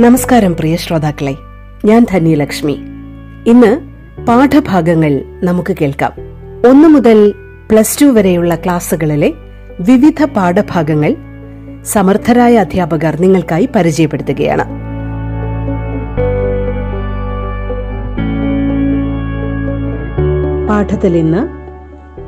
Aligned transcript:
നമസ്കാരം 0.00 0.56
പ്രിയ 0.56 0.76
ശ്രോതാക്കളെ. 0.76 1.36
ഞാൻ 1.84 2.06
ധന്യലക്ഷ്മി. 2.12 2.72
ഇന്ന് 3.46 3.80
പാഠഭാഗങ്ങൾ 4.26 5.22
നമുക്ക് 5.42 5.76
കേൾക്കാം. 5.80 6.12
ഒന്നു 6.68 6.88
മുതൽ 6.88 7.34
പ്ലസ് 7.70 8.02
ടു 8.02 8.06
വരെയുള്ള 8.06 8.54
ക്ലാസ്സുകളിലെ 8.54 9.32
വിവിധ 9.80 10.24
പാഠഭാഗങ്ങൾ 10.24 11.16
സമർത്ഥരായ 11.84 12.56
അധ്യാപകർ 12.56 13.20
നിങ്ങൾക്കായി 13.20 13.68
പരിചയപ്പെടുത്തുകയാണ്. 13.76 14.64
പാഠത്തിൽ 20.68 21.16
ഇന്ന് 21.16 21.48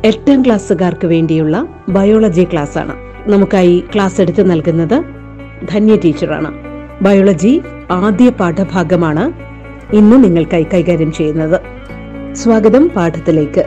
എട്ടാം 0.07 0.45
ക്ലാസ്സുകാർക്ക് 0.45 1.07
വേണ്ടിയുള്ള 1.07 1.67
ബയോളജി 1.89 2.45
ക്ലാസ് 2.45 2.79
ആണ് 2.79 2.95
നമുക്കായി 3.31 3.85
ക്ലാസ് 3.95 4.21
എടുത്തു 4.21 4.43
നൽകുന്നത് 4.43 5.05
ധന്യ 5.73 5.97
ടീച്ചറാണ്. 5.97 6.62
ബയോളജി 7.03 7.63
ആദ്യ 7.91 8.29
പാഠഭാഗമാണ്. 8.31 9.33
ഇന്ന് 9.97 10.25
നിങ്ങൾക്കായി 10.25 10.67
കൈകാര്യം 10.75 11.13
ചെയ്യുന്നത്. 11.13 11.61
സ്വാഗതം 12.35 12.91
പാഠത്തിലേക്ക്. 12.97 13.65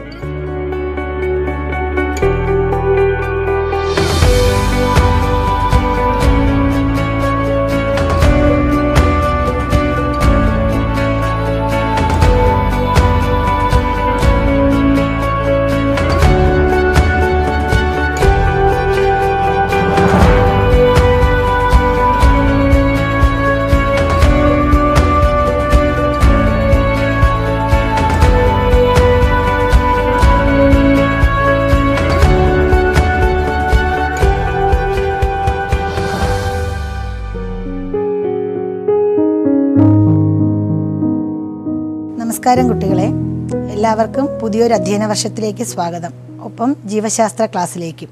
എല്ലാവർക്കും 43.54 44.40
പുതിയൊരു 44.40 44.74
അധ്യയന 44.74 45.06
വർഷത്തിലേക്ക് 45.06 45.64
സ്വാഗതം. 45.64 46.10
ഒപ്പം 46.44 46.76
ജീവശാസ്ത്ര 46.86 47.46
ക്ലാസ്സിലേക്കും. 47.46 48.10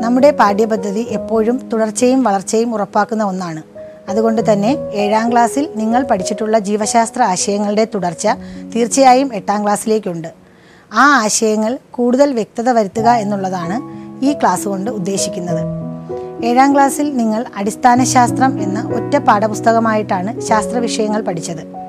നമ്മുടെ 0.00 0.30
പാഠ്യപദ്ധതി 0.30 1.06
എപ്പോഴും 1.10 1.68
തുടർച്ചയും 1.72 2.22
വളർച്ചയും 2.22 2.74
ഉറപ്പാക്കുന്ന 2.74 3.24
ഒന്നാണ്. 3.24 3.62
അതുകൊണ്ട് 4.10 4.52
തന്നെ 4.52 4.76
ഏഴാം 4.94 5.32
ക്ലാസ്സിൽ 5.32 5.68
നിങ്ങൾ 5.76 6.02
പഠിച്ചിട്ടുള്ള 6.02 6.58
ജീവശാസ്ത്ര 6.58 7.22
ആശയങ്ങളുടെ 7.22 7.84
തുടർച്ച 7.84 8.28
തീർച്ചയായും 8.74 9.34
എട്ടാം 9.34 9.62
ക്ലാസ്സിലേക്കുണ്ട്. 9.62 10.28
ആ 10.92 11.22
ആശയങ്ങൾ 11.24 11.78
കൂടുതൽ 11.90 12.32
വ്യക്തത 12.32 12.70
വരുത്തുക 12.70 13.10
എന്നുള്ളതാണ് 13.10 13.80
ഈ 14.24 14.32
ക്ലാസ് 14.32 14.68
കൊണ്ട് 14.68 14.90
ഉദ്ദേശിക്കുന്നത്. 14.90 15.86
ഏഴാം 16.44 16.74
ക്ലാസ്സിൽ 16.74 17.16
നിങ്ങൾ 17.16 17.44
അടിസ്ഥാന 17.56 18.04
ശാസ്ത്രം 18.04 18.62
എന്ന 18.62 18.82
ഒറ്റ 18.82 19.16
പാഠപുസ്തകമായിട്ടാണ് 19.16 20.40
ശാസ്ത്ര 20.40 20.78
വിഷയങ്ങൾ 20.78 21.22
പഠിച്ചത്. 21.22 21.85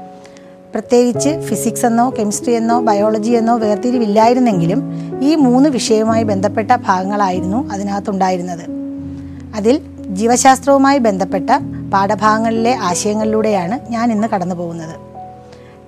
പ്രത്യേകിച്ച് 0.78 1.42
ഫിസിക്സ് 1.42 1.86
എന്നോ 1.86 2.14
കെമിസ്ട്രി 2.20 2.54
എന്നോ 2.54 2.82
ബയോളജി 2.82 3.32
എന്നോ 3.32 3.58
വേർതിരിവില്ലായിരുന്നെങ്കിലും 3.58 4.82
ഈ 5.22 5.36
മൂന്ന് 5.36 5.70
വിഷയവുമായി 5.70 6.24
ബന്ധപ്പെട്ട 6.24 6.76
ഭാഗങ്ങളായിരുന്നു 6.76 7.72
അതിനകത്തുണ്ടായിരുന്നത്. 7.72 8.66
അതിൽ 9.56 9.82
ജീവശാസ്ത്രവുമായി 10.08 10.98
ബന്ധപ്പെട്ട 10.98 11.50
പാഠഭാഗങ്ങളിലെ 11.94 12.76
ആശയങ്ങളിലൂടെയാണ് 12.76 13.92
ഞാൻ 13.92 14.12
ഇന്ന് 14.12 14.28
കടന്നു 14.28 14.56
പോകുന്നത് 14.56 14.96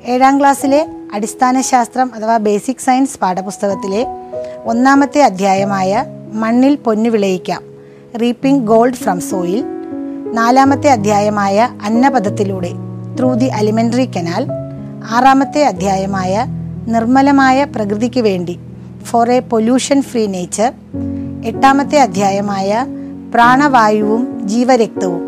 ഏഴാം 0.05 0.39
ക്ലാസ്സിലെ 0.39 0.87
അടിസ്ഥാന 1.13 1.61
ശാസ്ത്രം 1.61 2.11
അഥവാ 2.15 2.37
ബേസിക് 2.37 2.83
സയൻസ് 2.85 3.19
പാഠപുസ്തകത്തിലെ 3.19 4.07
ഒന്നാമത്തെ 4.65 5.23
അധ്യായമായ 5.23 6.05
മണ്ണിൽ 6.33 6.75
പൊന്നു 6.75 7.09
വിളയിക്കാം 7.09 7.61
റീപ്പിംഗ് 8.21 8.67
ഗോൾഡ് 8.67 8.93
ഫ്രം 8.93 9.21
സോയിൽ. 9.21 9.65
നാലാമത്തെ 10.33 10.89
അധ്യായമായ 10.89 11.69
അന്നപഥത്തിലൂടെ 11.85 12.71
ത്രൂ 13.19 13.33
ദി 13.33 13.45
അലിമെന്ററി 13.45 14.05
കനാൽ. 14.05 14.58
ആറാമത്തെ 15.05 15.63
അധ്യായമായ 15.63 16.45
നിർമ്മലമായ 16.87 17.63
പ്രകൃതിക്ക് 17.63 18.19
വേണ്ടി 18.19 18.59
for 19.05 19.31
a 19.31 19.39
pollution 19.39 20.01
free 20.01 20.27
nature 20.27 20.73
എട്ടാമത്തെ 21.45 21.99
അധ്യായമായ 21.99 22.85
പ്രാണവായുവും 23.33 24.47
ജീവരക്തവും 24.47 25.21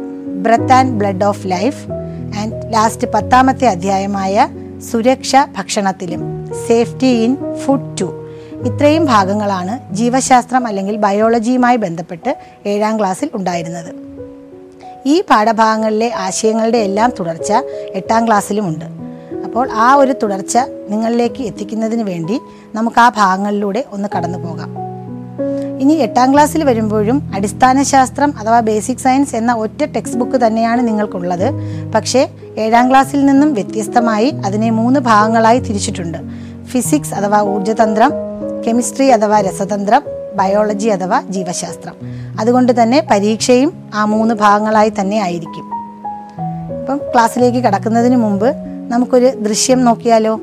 breath 0.44 0.74
and 0.74 0.92
blood 0.92 1.24
of 1.24 1.48
life 1.48 1.92
and 2.38 2.74
last 2.74 3.08
പത്താമത്തെ 3.12 3.66
അധ്യായമായ 3.66 4.50
സുരക്ഷ 4.92 5.36
ഭക്ഷണത്തിലും 5.58 6.50
സേഫ്റ്റി 6.68 7.08
ഇൻ 7.08 7.38
ഫുഡ് 7.66 8.02
ടു 8.02 8.28
ഇത്രയും 8.66 9.06
ഭാഗങ്ങളാണ് 9.06 9.94
ജീവശാസ്ത്രം 9.94 10.68
അല്ലെങ്കിൽ 10.68 10.98
ബയോളജിയുമായി 10.98 11.78
ബന്ധപ്പെട്ട് 11.78 12.38
ഏഴാം 12.66 13.00
ക്ലാസ്സിൽ 13.00 13.30
ഉണ്ടായിരുന്നത്. 13.34 13.96
ഈ 15.06 15.22
പാഠഭാഗങ്ങളിലെ 15.22 16.12
ആശയങ്ങളുടെ 16.16 16.78
എല്ലാം 16.78 17.14
തുടർച്ച 17.20 17.54
എട്ടാം 17.94 18.28
ക്ലാസ്സിലുമുണ്ട് 18.28 19.01
അപ്പോൾ 19.52 19.70
ആ 19.72 19.94
ഒരു 19.94 20.14
തുടർച്ച 20.24 20.58
നിങ്ങളിലേക്ക് 20.90 21.44
എത്തിക്കുന്നതിന് 21.44 22.04
വേണ്ടി 22.04 22.40
നമുക്ക് 22.76 23.00
ആ 23.00 23.10
ഭാഗങ്ങളിലൂടെ 23.10 23.86
ഒന്ന് 23.92 24.10
കടന്നു 24.16 24.38
പോകാം. 24.38 24.76
ഇനി 25.80 25.94
എട്ടാം 25.94 26.34
ക്ലാസ്സിൽ 26.34 26.64
വരുമ്പോഴും 26.64 27.32
അടിസ്ഥാന 27.36 27.82
ശാസ്ത്രം 27.82 28.34
അഥവാ 28.40 28.60
ബേസിക് 28.60 28.98
സയൻസ് 28.98 29.36
എന്ന 29.36 29.54
ഒറ്റ 29.54 29.84
ടെക്സ്റ്റ് 29.84 30.20
ബുക്ക് 30.20 30.46
തന്നെയാണ് 30.46 30.88
നിങ്ങൾക്കുള്ളത്. 30.88 31.54
പക്ഷേ 31.92 32.30
ഏഴാം 32.58 32.90
ക്ലാസ്സിൽ 32.90 33.26
നിന്നും 33.26 33.54
വ്യത്യസ്തമായി 33.54 34.30
അതിനെ 34.46 34.70
മൂന്ന് 34.70 35.00
ഭാഗങ്ങളായി 35.00 35.60
തിരിച്ചിട്ടുണ്ട്. 35.60 36.18
ഫിസിക്സ് 36.66 37.14
അഥവാ 37.14 37.42
ഊർജതന്ത്രം 37.42 38.12
കെമിസ്ട്രി 38.68 39.08
അഥവാ 39.08 39.42
രസതന്ത്രം 39.42 40.02
ബയോളജി 40.36 40.88
അഥവാ 40.88 41.22
ജീവശാസ്ത്രം. 41.30 41.94
അതുകൊണ്ട് 42.40 42.84
തന്നെ 42.84 43.08
പരീക്ഷയും 43.12 43.74
ആ 43.96 44.06
മൂന്ന് 44.06 44.36
ഭാഗങ്ങളായി 44.36 44.94
തന്നെ 45.00 45.18
ആയിരിക്കും. 45.18 45.72
ഇപ്പം 46.82 46.98
ക്ലാസ്സിലേക്ക് 47.14 47.58
കടക്കുന്നതിന് 47.58 48.16
മുമ്പ് 48.18 48.71
നമുക്കൊരു 48.92 49.26
ദൃശ്യം 49.26 49.86
നോക്കിയാലോ? 49.86 50.42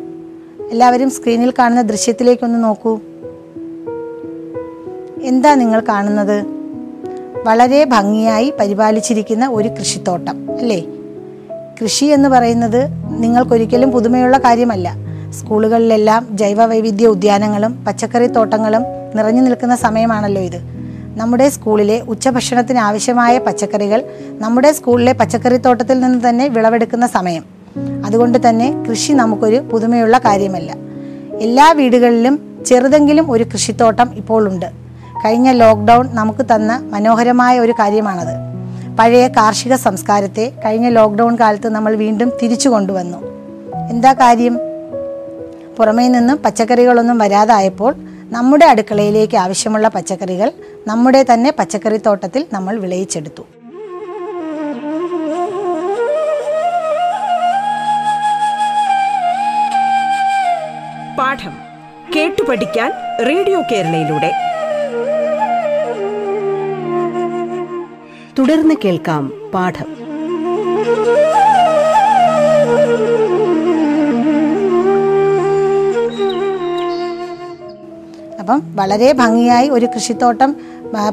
എല്ലാവരും 0.70 1.10
സ്ക്രീനിൽ 1.10 1.52
കാണുന്ന 1.58 1.82
ദൃശ്യത്തിലേക്കൊന്ന് 1.82 2.64
നോക്കൂ. 2.64 2.98
എന്താ 5.22 5.54
നിങ്ങൾ 5.54 5.80
കാണുന്നത്? 5.80 6.46
വളരെ 7.44 7.84
ഭംഗിയായി 7.84 8.52
പരിപാലിച്ചിരിക്കുന്ന 8.60 9.46
ഒരു 9.46 9.68
കൃഷിത്തോട്ടം 9.68 10.58
അല്ലേ? 10.58 10.86
കൃഷി 11.82 12.04
എന്ന് 12.04 12.28
പറയുന്നത് 12.28 12.88
നിങ്ങൾക്കൊരിക്കലും 13.18 13.90
പുതുമയുള്ള 13.90 14.38
കാര്യമല്ല. 14.38 14.94
സ്കൂളുകളിലെല്ലാം 15.30 16.28
ജൈവ 16.30 16.64
വൈവിധ്യ 16.64 17.06
ഉദ്യാനങ്ങളും 17.06 17.84
പച്ചക്കറി 17.84 18.26
തോട്ടങ്ങളും 18.26 18.82
നിറഞ്ഞു 19.14 19.42
നിൽക്കുന്ന 19.42 19.76
സമയമാണല്ലോ 19.76 20.42
ഇത്. 20.42 20.60
നമ്മുടെ 21.16 21.48
സ്കൂളിലെ 21.48 22.00
ഉച്ചഭക്ഷണത്തിന് 22.00 22.78
ആവശ്യമായ 22.78 23.38
പച്ചക്കറികൾ 23.38 24.04
നമ്മുടെ 24.28 24.72
സ്കൂളിലെ 24.72 25.12
പച്ചക്കറിത്തോട്ടത്തിൽ 25.12 26.00
നിന്ന് 26.00 26.28
തന്നെ 26.28 26.48
വിളവെടുക്കുന്ന 26.48 27.06
സമയം. 27.06 27.57
അതുകൊണ്ട് 28.06 28.48
തന്നെ 28.48 28.84
കൃഷി 28.90 29.12
നമുക്കൊരു 29.12 29.56
പുതുമയുള്ള 29.56 30.18
കാര്യമല്ല. 30.18 30.74
എല്ലാ 31.40 31.72
വീടുകളിലും 31.72 32.64
ചെറുതെങ്കിലും 32.66 33.30
ഒരു 33.30 33.44
കൃഷിത്തോട്ടം 33.44 34.10
ഇപ്പോൾ 34.14 34.48
ഉണ്ട്. 34.48 34.66
കഴിഞ്ഞ 35.24 35.50
ലോക്ക്ഡൗൺ 35.50 36.08
നമുക്ക് 36.12 36.44
തന്ന 36.44 36.88
മനോഹരമായ 36.90 37.58
ഒരു 37.58 37.72
കാര്യമാണത്. 37.72 38.48
പഴയ 38.98 39.28
കാർഷിക 39.28 39.74
സംസ്കാരത്തെ 39.74 40.52
കഴിഞ്ഞ 40.64 40.88
ലോക്ക്ഡൗൺ 40.88 41.36
കാലത്ത് 41.36 41.68
നമ്മൾ 41.68 41.94
വീണ്ടും 41.94 42.32
തിരിച്ചു 42.42 42.68
കൊണ്ടുവന്നു. 42.68 43.18
എന്താ 43.90 44.12
കാര്യം? 44.12 44.58
പുറമേ 45.78 46.08
നിന്നും 46.08 46.38
പച്ചക്കറികളൊന്നും 46.44 47.18
വരാതായപ്പോൾ 47.18 47.94
നമ്മുടെ 48.30 48.64
അടുക്കളയിലേക്ക് 48.64 49.36
ആവശ്യമുള്ള 49.36 49.88
പച്ചക്കറികൾ 49.88 50.52
നമ്മുടെ 50.86 51.26
തന്നെ 51.32 51.52
പച്ചക്കറിത്തോട്ടത്തിൽ 51.58 52.46
നമ്മൾ 52.52 52.78
വിളയിച്ചെടുത്തു. 52.78 53.42
പാഠം 61.18 61.54
കേട്ടു 62.16 62.42
പഠിക്കാൻ 62.48 62.90
റേഡിയോ 63.28 63.60
കേരളയിലൂടെ. 63.60 64.30
തുടർന്ന് 68.38 68.74
കേൾക്കാം 68.84 69.32
പാഠം. 69.54 69.88
അപ്പം 78.40 78.62
വളരെ 78.76 79.12
ഭംഗിയായി 79.12 79.68
ഒരു 79.68 79.86
കൃഷിത്തോട്ടം 79.86 80.56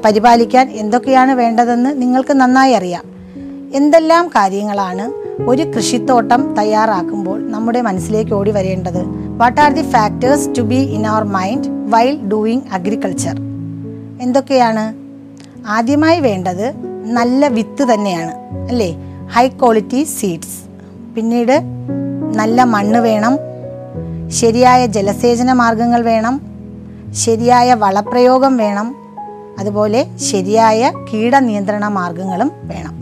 പരിപാലിക്കാൻ 0.06 0.70
എന്തൊക്കെയാണ് 0.70 1.32
വേണ്ടതെന്ന് 1.32 2.02
നിങ്ങൾക്ക് 2.02 2.34
നന്നായി 2.34 2.74
അറിയാം. 2.74 3.04
എന്തെല്ലാം 3.74 4.28
കാര്യങ്ങളാണ് 4.28 5.06
ഒരു 5.50 5.64
കൃഷിത്തോട്ടം 5.64 6.56
തയ്യാറാക്കുമ്പോൾ 6.56 7.52
നമ്മുടെ 7.52 7.82
മനസ്സിലേക്ക് 7.82 8.34
ഓടി 8.34 8.52
വരേണ്ടത്? 8.52 9.25
What 9.38 9.62
are 9.62 9.74
the 9.74 9.82
factors 9.82 10.50
to 10.58 10.62
be 10.62 10.76
in 10.76 11.08
our 11.08 11.24
mind 11.24 11.68
while 11.94 12.20
doing 12.28 12.62
agriculture 12.72 13.36
എന്തൊക്കെയാണ്? 14.22 14.94
ആദ്യമായി 15.68 16.20
വേണ്ടത് 16.20 16.74
നല്ല 17.06 17.48
വിത്ത് 17.48 17.94
തന്നെയാണ് 17.94 18.32
അല്ലേ? 18.68 18.96
ഹൈ 19.32 19.48
ക്വാളിറ്റി 19.48 20.04
സീഡ്സ് 20.04 20.64
പിന്നീട് 21.16 21.62
നല്ല 22.36 22.64
മണ്ണ് 22.64 23.00
വേണം. 23.00 23.38
ശരിയായ 24.30 24.86
ജലസേചന 24.86 25.54
മാർഗങ്ങൾ 25.54 26.02
വേണം. 26.02 26.42
ശരിയായ 27.14 27.74
വളപ്രയോഗം 27.74 28.58
വേണം. 28.58 28.96
അതുപോലെ 29.60 30.18
ശരിയായ 30.18 30.92
കീടനിയന്ത്രണ 31.14 31.88
മാർഗങ്ങളും 31.88 32.52
വേണം. 32.64 32.96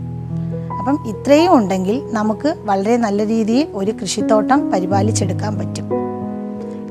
അപ്പം 0.78 0.98
ഇത്രയും 1.06 1.56
ഉണ്ടെങ്കിൽ 1.56 2.02
നമുക്ക് 2.12 2.54
വളരെ 2.64 2.96
നല്ല 2.96 3.26
രീതിയിൽ 3.26 3.66
ഒരു 3.74 3.90
കൃഷിത്തോട്ടം 3.90 4.70
പരിപാലിച്ചെടുക്കാൻ 4.70 5.58
പറ്റും. 5.58 6.03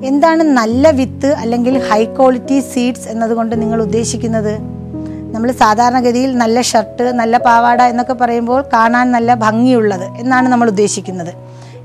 എന്താണ് 0.04 0.44
നല്ല 0.44 0.90
വിത്ത് 0.90 1.26
അല്ലെങ്കിൽ 1.26 1.78
ഹൈ 1.78 2.06
ക്വാളിറ്റി 2.06 2.60
സീഡ്സ് 2.60 3.08
എന്നതുകൊണ്ട് 3.08 3.62
നിങ്ങൾ 3.62 3.82
ഉദ്ദേശിക്കുന്നത്? 3.82 4.60
നമ്മൾ 5.34 5.52
സാധാരണഗതിയിൽ 5.52 6.38
നല്ല 6.38 6.62
ഷർട്ട് 6.62 7.04
നല്ല 7.04 7.38
പാവാട 7.38 7.82
എന്നൊക്കെ 7.82 8.14
പറയുമ്പോൾ 8.14 8.64
കാണാൻ 8.74 9.12
നല്ല 9.12 9.34
ഭംഗിയുള്ളത് 9.34 10.18
എന്നാണ് 10.18 10.50
നമ്മൾ 10.50 10.68
ഉദ്ദേശിക്കുന്നത്. 10.68 11.34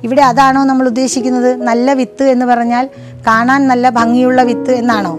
ഇവിടെ 0.05 0.23
അതാണോ 0.23 0.65
നമ്മൾ 0.65 0.87
ഉദ്ദേശിക്കുന്നത്? 0.87 1.62
നല്ല 1.62 1.93
വിത്ത് 1.93 2.23
എന്ന് 2.23 2.47
പറഞ്ഞാൽ 2.47 2.91
കാണാൻ 3.26 3.69
നല്ല 3.69 3.91
ഭംഗിയുള്ള 3.91 4.43
വിത്ത് 4.43 4.71
എന്നാണോ? 4.71 5.19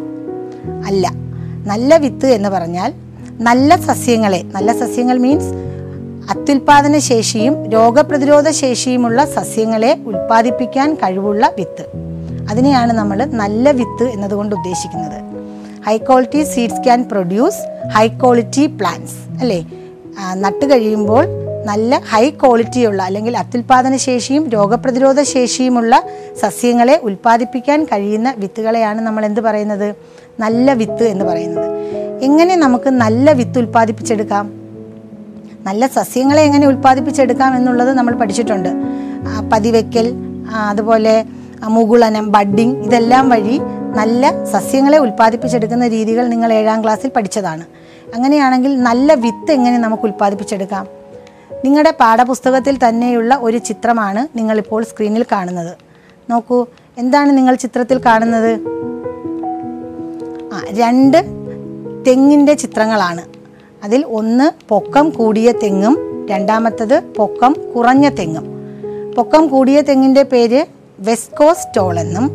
അല്ല. 0.85 1.11
നല്ല 1.65 1.97
വിത്ത് 1.97 2.25
എന്ന് 2.25 2.49
പറഞ്ഞാൽ 2.49 2.93
നല്ല 3.39 3.75
സസ്യങ്ങളെ 3.75 4.43
നല്ല 4.55 4.79
സസ്യങ്ങൾ 4.79 5.17
മീൻസ് 5.17 5.53
അത്യുൽപാദന 6.31 6.97
ശേഷിയും 6.97 7.69
രോഗപ്രതിരോധ 7.69 8.49
ശേഷിയുമുള്ള 8.49 9.25
സസ്യങ്ങളെ 9.25 9.97
ഉൽപ്പാദിപ്പിക്കാൻ 10.05 10.93
കഴിവുള്ള 10.93 11.51
വിത്ത്. 11.57 12.08
അതിനെയാണ് 12.49 12.93
നമ്മൾ 12.93 13.25
നല്ല 13.41 13.71
വിത്ത് 13.71 14.03
എന്നതുകൊണ്ട് 14.03 14.55
ഉദ്ദേശിക്കുന്നത്. 14.55 15.19
High 15.87 15.97
quality 15.97 16.43
seeds 16.43 16.83
can 16.83 17.03
produce 17.11 17.61
high 17.95 18.07
quality 18.07 18.65
plants 18.65 19.19
അല്ലേ? 19.41 19.59
നട്ട് 20.33 20.65
കഴിയുമ്പോൾ 20.71 21.25
നല്ല 21.65 22.01
ഹൈ 22.11 22.29
ക്വാളിറ്റിയുള്ള 22.29 23.03
അല്ലെങ്കിൽ 23.03 23.37
അത്യുൽപാദന 23.37 23.95
ശേഷിയും 23.95 24.49
രോഗപ്രതിരോധ 24.49 25.21
ശേഷിയുമുള്ള 25.21 26.03
സസ്യങ്ങളെ 26.41 26.99
ഉൽപ്പാദിപ്പിക്കാൻ 27.03 27.83
കഴിയുന്ന 27.83 28.33
വിത്തുകളെയാണ് 28.37 29.01
നമ്മൾ 29.01 29.25
എന്ത് 29.25 29.41
പറയുന്നത്? 29.41 29.95
നല്ല 30.39 30.73
വിത്ത് 30.73 31.03
എന്ന് 31.03 31.25
പറയുന്നത്. 31.25 31.67
എങ്ങനെ 32.23 32.55
നമുക്ക് 32.55 32.89
നല്ല 32.89 33.31
വിത്ത് 33.31 33.59
ഉൽപ്പാദിപ്പിച്ചെടുക്കാം? 33.59 34.45
നല്ല 35.67 35.87
സസ്യങ്ങളെ 35.87 36.41
എങ്ങനെ 36.41 36.67
ഉൽപ്പാദിപ്പിച്ചെടുക്കാം 36.67 37.55
എന്നുള്ളത് 37.55 37.93
നമ്മൾ 37.93 38.13
പഠിച്ചിട്ടുണ്ട്. 38.13 38.69
പതിവയ്ക്കൽ 39.53 40.07
അതുപോലെ 40.69 41.25
മുകുളനം 41.67 42.31
ബഡ്ഡിങ് 42.31 42.83
ഇതെല്ലാം 42.83 43.29
വഴി 43.29 43.59
നല്ല 43.95 44.45
സസ്യങ്ങളെ 44.45 44.97
ഉൽപ്പാദിപ്പിച്ചെടുക്കുന്ന 44.97 45.87
രീതികൾ 45.87 46.27
നിങ്ങൾ 46.27 46.53
ഏഴാം 46.53 46.83
ക്ലാസ്സിൽ 46.83 47.11
പഠിച്ചതാണ്. 47.15 47.65
അങ്ങനെയാണെങ്കിൽ 48.15 48.81
നല്ല 48.81 49.13
വിത്ത് 49.13 49.51
എങ്ങനെ 49.51 49.77
നമുക്ക് 49.77 50.03
ഉൽപ്പാദിപ്പിച്ചെടുക്കാം? 50.03 50.87
നിങ്ങളുടെ 51.65 51.91
പാഠപുസ്തകത്തിൽ 51.91 52.77
തന്നെയുള്ള 52.87 53.35
ഒരു 53.35 53.57
ചിത്രമാണ് 53.57 54.37
നിങ്ങളിപ്പോൾ 54.37 54.83
സ്ക്രീനിൽ 54.83 55.25
കാണുന്നത്. 55.31 55.77
നോക്കൂ 56.29 56.65
എന്താണ് 56.97 57.37
നിങ്ങൾ 57.37 57.55
ചിത്രത്തിൽ 57.55 58.05
കാണുന്നത്? 58.05 58.59
ആ 60.53 60.61
രണ്ട് 60.71 61.25
തെങ്ങിന്റെ 62.07 62.53
ചിത്രങ്ങളാണ്. 62.53 63.21
അതിൽ 63.83 64.05
ഒന്ന് 64.05 64.69
പൊക്കം 64.69 65.09
കൂടിയ 65.09 65.51
തെങ്ങും 65.51 66.27
രണ്ടാമത്തത് 66.29 66.99
പൊക്കം 66.99 67.55
കുറഞ്ഞ 67.75 68.09
തെങ്ങും. 68.09 68.45
പൊക്കം 69.15 69.47
കൂടിയ 69.47 69.81
തെങ്ങിന്റെ 69.81 70.23
പേര് 70.23 70.65
വെസ്കോസ് 70.99 71.77
ടോൾ 71.77 71.99
എന്നും 71.99 72.31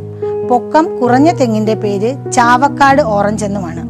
പൊക്കം 0.50 1.00
കുറഞ്ഞ 1.00 1.32
തെങ്ങിന്റെ 1.32 1.74
പേര് 1.74 2.32
ചാവക്കാട് 2.32 3.02
ഓറഞ്ച് 3.02 3.44
എന്നുമാണ്. 3.44 3.82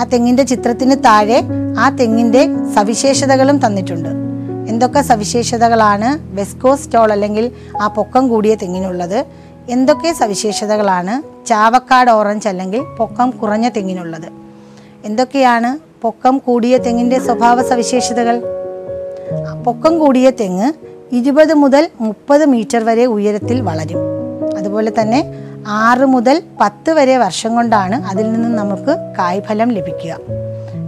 ആ 0.00 0.04
തെങ്ങിന്റെ 0.04 0.42
ചിത്രത്തിന് 0.42 0.96
താഴെ 1.04 1.42
ആ 1.78 1.88
തെങ്ങിന്റെ 1.90 2.48
സവിശേഷതകളും 2.76 3.66
തന്നിട്ടുണ്ട്. 3.66 4.08
എന്തൊക്കെ 4.70 5.00
സവിശേഷതകളാണ് 5.00 6.36
വെസ്കോസ് 6.36 6.88
ടോൾ 6.94 7.12
അല്ലെങ്കിൽ 7.12 7.50
ആ 7.82 7.86
പൊക്കം 7.86 8.28
കൂടിയ 8.28 8.54
തെങ്ങിനുള്ളത്? 8.54 9.24
എന്തൊക്കെ 9.70 10.12
സവിശേഷതകളാണ് 10.12 11.46
ചാവക്കാട് 11.46 12.10
ഓറഞ്ച് 12.10 12.48
അല്ലെങ്കിൽ 12.48 12.82
പൊക്കം 12.98 13.30
കുറഞ്ഞ 13.30 13.68
തെങ്ങിനുള്ളത്? 13.68 14.28
എന്തൊക്കെയാണ് 15.04 15.78
പൊക്കം 16.02 16.38
കൂടിയ 16.38 16.78
തെങ്ങിന്റെ 16.78 17.18
സ്വഭാവ 17.18 17.62
സവിശേഷതകൾ? 17.62 18.42
പൊക്കം 19.66 19.98
കൂടിയ 19.98 20.30
തെങ്ങ് 20.30 20.89
ഇരുപത് 21.12 21.54
മുതൽ 21.54 21.88
മുപ്പത് 22.00 22.46
മീറ്റർ 22.46 22.84
വരെ 22.84 23.06
ഉയരത്തിൽ 23.06 23.60
വളരും. 23.60 24.00
അതുപോലെ 24.58 24.92
തന്നെ 25.00 25.20
ആറ് 25.68 26.04
മുതൽ 26.04 26.42
പത്ത് 26.60 26.90
വരെ 26.90 27.16
വർഷം 27.18 27.54
കൊണ്ടാണ് 27.54 27.96
അതിൽ 28.10 28.32
നിന്ന് 28.32 28.58
നമുക്ക് 28.58 28.92
കായ്ഫലം 29.18 29.68
ലഭിക്കുക. 29.68 30.16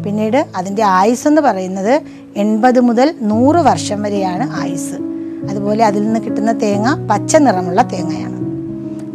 പിന്നീട് 0.05 0.47
അതിന്റെ 0.57 0.83
ആയുസ് 0.83 1.29
എന്ന് 1.29 1.41
പറയുന്നത് 1.41 2.03
എൺപത് 2.37 2.81
മുതൽ 2.81 3.15
നൂറ് 3.23 3.57
വർഷം 3.57 4.03
വരെയാണ് 4.03 4.53
ആയുസ്. 4.61 4.95
അതുപോലെ 5.51 5.85
അതിൽ 5.85 6.03
നിന്ന് 6.03 6.21
കിട്ടുന്ന 6.21 6.53
തേങ്ങ 6.53 7.09
പച്ച 7.11 7.37
നിറമുള്ള 7.37 7.83
തേങ്ങയാണ്. 7.83 8.39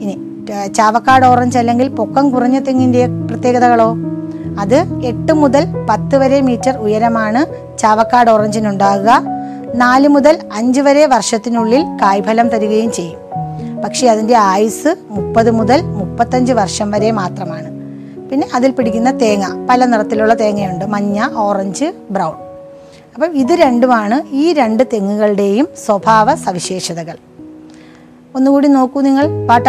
ഇനി 0.01 0.15
ചാവക്കാട് 0.73 1.25
ഓറഞ്ച് 1.25 1.57
അല്ലെങ്കിൽ 1.57 1.87
പൊക്കം 1.87 2.29
കുറഞ്ഞ 2.29 2.59
തെങ്ങിന്റെ 2.59 3.07
പ്രത്യേകതകളോ? 3.07 3.89
അത് 4.59 4.77
എട്ട് 5.05 5.33
മുതൽ 5.33 5.65
പത്ത് 5.89 6.15
വരെ 6.17 6.41
മീറ്റർ 6.41 6.77
ഉയരമാണ് 6.77 7.41
ചാവക്കാട് 7.77 8.29
ഓറഞ്ചിനുണ്ടാകുക. 8.31 9.36
നാല് 9.75 10.07
മുതൽ 10.07 10.39
അഞ്ച് 10.53 10.81
വരെ 10.81 11.05
വർഷത്തിനുള്ളിൽ 11.05 11.83
കായ്ഫലം 12.01 12.49
തരികയും 12.49 12.91
ചെയ്യും. 12.91 13.19
പക്ഷേ 13.81 14.07
അതിന്റെ 14.07 14.37
ആയുസ് 14.37 14.95
മുപ്പത് 15.09 15.51
മുതൽ 15.51 15.81
മുപ്പത്തഞ്ച് 15.81 16.53
വർഷം 16.53 16.91
വരെ 16.91 17.11
മാത്രമാണ്. 17.11 17.71
പിന്നെ 18.29 18.47
അതിൽ 18.53 18.71
പിടിക്കുന്ന 18.71 19.19
തേങ്ങ 19.19 19.67
പല 19.69 19.85
നിറത്തിലുള്ള 19.85 20.39
തേങ്ങയുണ്ട്. 20.39 20.85
മഞ്ഞ 20.85 21.27
ഓറഞ്ച് 21.35 21.93
ബ്രൗൺ. 22.11 22.33
അപ്പം 23.13 23.37
ഇത് 23.37 23.53
രണ്ടുമാണ് 23.53 24.35
ഈ 24.35 24.53
രണ്ട് 24.53 24.83
തെങ്ങുകളുടെയും 24.93 25.67
സ്വഭാവ 25.85 26.35
സവിശേഷതകൾ. 26.35 27.17
ഒന്നുകൂടി 28.35 28.67
നോക്കൂ 28.67 29.01
നിങ്ങൾ. 29.01 29.27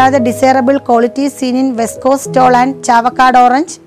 The 0.08 0.16
desirable 0.16 0.76
qualities 0.76 1.40
seen 1.40 1.56
in 1.56 1.76
West Coast 1.76 2.24
tall 2.24 2.56
and 2.56 2.84
Chavakkad 2.84 3.38
orange 3.38 3.78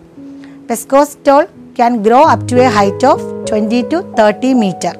West Coast 0.70 1.18
tall 1.27 1.44
can 1.44 1.98
grow 1.98 2.24
up 2.24 2.51
to 2.51 2.56
a 2.56 2.65
height 2.65 3.06
of 3.06 3.24
twenty 3.50 3.89
to 3.94 3.96
thirty 3.96 4.53
metre 4.53 4.98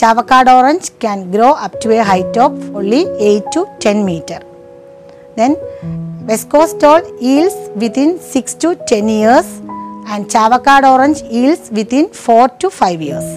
Chavacard 0.00 0.48
orange 0.48 0.86
can 0.98 1.30
grow 1.30 1.50
up 1.64 1.78
to 1.80 1.90
a 1.94 2.02
height 2.02 2.34
of 2.44 2.52
only 2.74 3.00
8 3.18 3.50
to 3.52 3.66
10 3.80 4.02
meter. 4.02 4.40
Then 5.36 5.56
West 6.26 6.48
Coast 6.48 6.82
yields 7.20 7.56
within 7.76 8.18
6 8.18 8.54
to 8.62 8.76
10 8.76 9.08
years 9.10 9.48
and 10.06 10.26
Chavacard 10.34 10.84
orange 10.92 11.20
yields 11.34 11.70
within 11.70 12.08
4 12.08 12.48
to 12.60 12.70
5 12.70 13.02
years. 13.02 13.28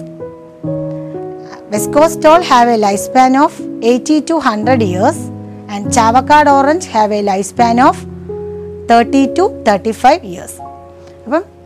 West 1.70 1.92
Coast 1.92 2.22
have 2.22 2.68
a 2.68 2.78
lifespan 2.86 3.36
of 3.44 3.52
80 3.82 4.22
to 4.22 4.36
100 4.36 4.82
years 4.82 5.18
and 5.68 5.88
Chavacard 5.98 6.50
orange 6.50 6.86
have 6.86 7.12
a 7.12 7.22
lifespan 7.22 7.78
of 7.88 7.96
30 8.88 9.34
to 9.34 9.50
35 9.66 10.24
years. 10.24 10.58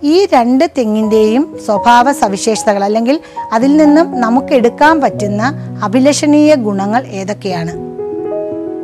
ഈ 0.03 0.27
രണ്ട് 0.33 0.71
തെങ്ങിന്റെയും 0.79 1.59
സ്വഭാവ 1.67 2.13
സവിശേഷതകൾ 2.13 2.85
അല്ലെങ്കിൽ 2.85 3.21
അതിൽ 3.53 3.77
നിന്നും 3.77 4.21
നമുക്ക് 4.21 4.55
എടുക്കാൻ 4.55 5.01
പറ്റുന്ന 5.01 5.43
അഭിലഷണീയ 5.83 6.55
ഗുണങ്ങൾ 6.55 7.07
ഏതൊക്കെയാണ്? 7.07 7.73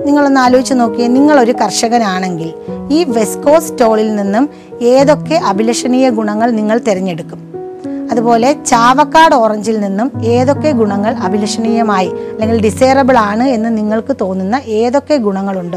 നിങ്ങളൊന്ന് 0.06 0.40
ആലോചിച്ച് 0.40 0.74
നോക്കിയേ 0.74 1.08
നിങ്ങളൊരു 1.08 1.52
കർഷകനാണെങ്കിൽ 1.52 2.54
ഈ 2.90 3.04
വെസ്കോ 3.04 3.58
സ്റ്റോളിൽ 3.58 4.16
നിന്നും 4.16 4.48
ഏതൊക്കെ 4.82 5.34
അഭിലഷണീയ 5.34 6.10
ഗുണങ്ങൾ 6.10 6.50
നിങ്ങൾ 6.50 6.78
തിരഞ്ഞെടുക്കും? 6.78 7.40
അതുപോലെ 8.10 8.52
ചാവക്കാട് 8.52 9.34
ഓറഞ്ചിൽ 9.34 9.80
നിന്നും 9.80 10.12
ഏതൊക്കെ 10.24 10.70
ഗുണങ്ങൾ 10.70 11.14
അഭിലഷണീയമായി 11.14 12.06
അല്ലെങ്കിൽ 12.06 12.62
ഡിസൈറബിൾ 12.62 13.18
ആണ് 13.18 13.42
എന്ന് 13.42 13.78
നിങ്ങൾക്ക് 13.78 14.16
തോന്നുന്ന 14.20 14.60
ഏതൊക്കെ 14.66 15.16
ഗുണങ്ങളുണ്ട്? 15.16 15.76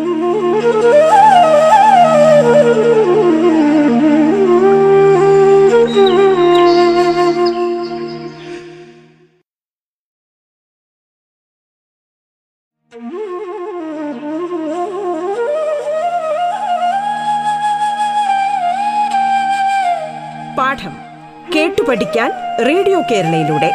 കേരളയിലൂടെ. 23.11 23.71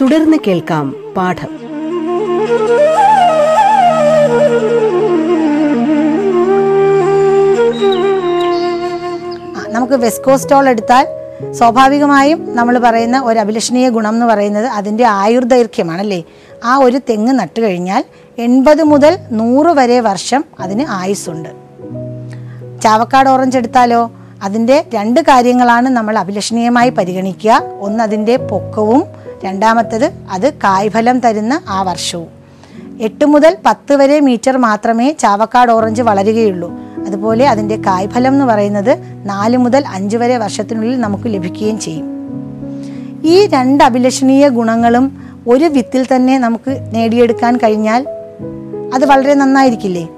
തുടർന്ന് 0.00 0.36
കേൾക്കാം 0.46 1.14
പാഠം. 1.16 1.48
നമുക്ക് 9.72 9.92
വെസ്കോസ്റ്റോൾ 9.92 10.68
എടുത്താൽ 10.68 11.06
സ്വാഭാവികമായും 11.52 12.56
നമ്മൾ 12.56 12.78
പറയുന്ന 12.78 13.22
ഒരു 13.24 13.38
അഭിലഷണീയ 13.38 13.88
ഗുണം 13.88 14.14
എന്ന് 14.14 14.26
പറയുന്നത് 14.26 14.66
അതിന്റെ 14.66 15.04
ആയുർദൈർഘ്യമാണല്ലേ? 15.04 16.24
ആ 16.64 16.76
ഒരു 16.76 17.00
തെങ്ങ് 17.08 17.32
നട്ടു 17.32 17.60
കഴിഞ്ഞാൽ 17.60 18.04
എൺപത് 18.38 18.82
മുതൽ 18.82 19.18
നൂറ് 19.32 19.66
വരെ 19.66 20.00
വർഷം 20.00 20.44
അതിന് 20.60 20.84
ആയുസ്സുണ്ട്. 20.88 21.48
ചാവക്കാട് 22.82 23.28
ഓറഞ്ച് 23.28 23.58
എടുത്താലോ? 23.58 24.10
അതിന്റെ 24.44 24.86
രണ്ട് 24.94 25.20
കാര്യങ്ങളാണ് 25.20 25.88
നമ്മൾ 25.88 26.18
അഭിലഷണീയമായി 26.18 26.90
പരിഗണിക്കുക. 26.90 27.62
ഒന്ന് 27.80 28.02
അതിന്റെ 28.04 28.36
പൊക്കവും 28.36 29.04
രണ്ടാമത്തത് 29.44 30.10
അത് 30.30 30.52
കായ്ഫലം 30.52 31.20
തരുന്ന 31.20 31.62
ആ 31.68 31.82
വർഷവും. 31.82 32.26
എട്ട് 33.00 33.24
മുതൽ 33.24 33.56
പത്ത് 33.66 33.96
വരെ 33.96 34.20
മീറ്റർ 34.20 34.56
മാത്രമേ 34.56 35.12
ചാവക്കാട് 35.12 35.72
ഓറഞ്ച് 35.72 36.02
വളരുകയുള്ളൂ. 36.02 36.72
അതുപോലെ 37.06 37.48
അതിന്റെ 37.48 37.76
കായ്ഫലം 37.76 38.32
എന്ന് 38.32 38.44
പറയുന്നത് 38.44 38.98
നാല് 39.24 39.56
മുതൽ 39.56 39.84
അഞ്ച് 39.86 40.16
വരെ 40.16 40.36
വർഷത്തിനുള്ളിൽ 40.36 41.00
നമുക്ക് 41.00 41.24
ലഭിക്കുകയും 41.26 41.80
ചെയ്യും. 41.80 42.06
ഈ 43.24 43.46
രണ്ട് 43.46 43.84
അഭിലഷണീയ 43.84 44.48
ഗുണങ്ങളും 44.48 45.22
ഒരു 45.48 45.64
വിത്തിൽ 45.64 46.06
തന്നെ 46.16 46.38
നമുക്ക് 46.38 46.90
നേടിയെടുക്കാൻ 46.94 47.56
കഴിഞ്ഞാൽ 47.56 48.08
അത് 48.94 49.06
വളരെ 49.06 49.34
നന്നായിരിക്കില്ലേ? 49.34 50.08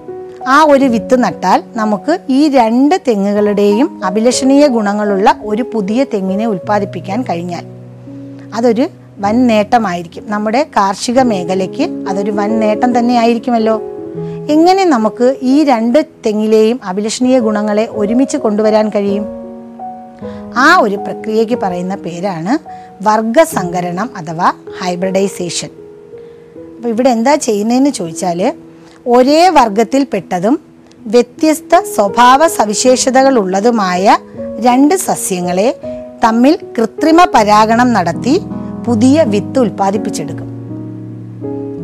ആ 0.47 0.65
ഒരു 0.71 0.85
വിത്ത് 0.85 1.25
നട്ടാൽ 1.25 1.63
നമുക്ക് 1.77 2.19
ഈ 2.29 2.49
രണ്ട് 2.49 2.95
തെങ്ങുകളുടെയും 3.09 4.05
അഭിലഷണീയ 4.05 4.67
ഗുണങ്ങളുള്ള 4.67 5.41
ഒരു 5.45 5.65
പുതിയ 5.75 6.05
തെങ്ങിനെ 6.05 6.47
ഉൽപ്പാദിപ്പിക്കാൻ 6.47 7.23
കഴിഞ്ഞാൽ 7.23 7.65
അതൊരു 8.55 8.89
വൻ 9.19 9.47
നേട്ടമായിരിക്കും. 9.47 10.25
നമ്മുടെ 10.31 10.67
കാർഷിക 10.77 11.21
മേഖലയ്ക്ക് 11.21 12.09
അതൊരു 12.09 12.31
വൻ 12.31 12.61
നേട്ടം 12.61 12.99
തന്നെ 12.99 13.15
ആയിരിക്കുമല്ലോ. 13.15 13.83
എങ്ങനെ 14.51 14.85
നമുക്ക് 14.85 15.37
ഈ 15.43 15.65
രണ്ട് 15.65 16.07
തെങ്ങിലെയും 16.27 16.81
അഭിലഷണീയ 16.85 17.39
ഗുണങ്ങളെ 17.39 17.89
ഒരുമിച്ച് 17.91 18.37
കൊണ്ടുവരാൻ 18.37 18.89
കഴിയും? 18.89 19.27
ആ 20.57 20.79
ഒരു 20.83 20.97
പ്രക്രിയയ്ക്ക് 20.97 21.59
പറയുന്ന 21.63 21.95
പേരാണ് 21.97 22.59
വർഗസങ്കരണം 23.05 24.11
അഥവാ 24.17 24.53
ഹൈബ്രിഡൈസേഷൻ. 24.83 25.69
അപ്പോൾ 26.77 26.89
ഇവിടെ 26.89 27.11
എന്താ 27.11 27.35
ചെയ്യുന്നതെന്ന് 27.35 27.91
ചോദിച്ചാൽ 27.91 28.53
ഒരേ 29.15 29.49
വർഗത്തിൽപ്പെട്ടതും 29.49 30.55
വ്യത്യസ്ത 31.07 31.81
സ്വഭാവ 31.95 32.47
സവിശേഷതകളുള്ളതുമായ 32.47 34.17
രണ്ട് 34.61 34.95
സസ്യങ്ങളെ 34.95 35.69
തമ്മിൽ 36.25 36.59
കൃത്രിമ 36.79 37.27
പരാഗണം 37.35 37.93
നടത്തി 37.93 38.35
പുതിയ 38.87 39.23
വിത്ത് 39.23 39.59
ഉൽപ്പാദിപ്പിച്ചെടുക്കും. 39.59 40.49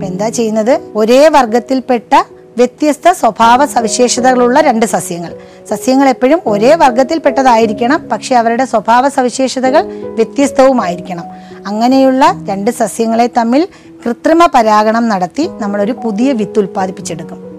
എന്താ 0.05 0.29
ചെയ്യുന്നത്? 0.29 0.81
ഒരേ 0.97 1.29
വർഗത്തിൽപ്പെട്ട 1.29 2.14
വ്യത്യസ്ത 2.56 3.12
സ്വഭാവ 3.12 3.66
സവിശേഷതകളുള്ള 3.66 4.61
രണ്ട് 4.61 4.87
സസ്യങ്ങൾ. 4.87 5.35
സസ്യങ്ങൾ 5.71 6.09
എപ്പോഴും 6.09 6.40
ഒരേ 6.47 6.75
വർഗത്തിൽപ്പെട്ടതായിരിക്കണം. 6.75 8.09
പക്ഷെ 8.12 8.35
അവരുടെ 8.35 8.64
സ്വഭാവ 8.64 9.09
സവിശേഷതകൾ 9.09 9.82
വ്യത്യസ്തവുമായിരിക്കണം. 10.14 11.25
അങ്ങനെയുള്ള 11.66 12.44
രണ്ട് 12.49 12.71
സസ്യങ്ങളെ 12.71 13.30
തമ്മിൽ 13.37 13.68
കൃത്രിമ 14.04 14.47
പരാഗണം 14.54 15.09
നടത്തി 15.09 15.49
നമ്മളൊരു 15.59 15.92
പുതിയ 15.92 16.32
വിത്ത് 16.32 16.59
ഉൽപ്പാദിപ്പിച്ചെടുക്കും. 16.59 17.52